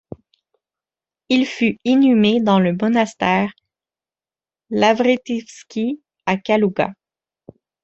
[1.29, 3.53] Il fut inhumé dans le monastère
[4.71, 6.95] Lavretievski à Kalouga.